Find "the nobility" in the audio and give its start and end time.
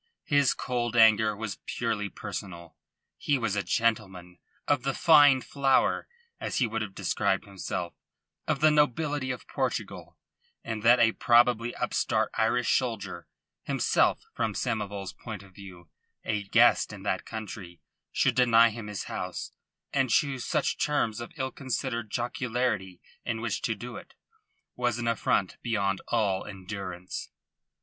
8.61-9.29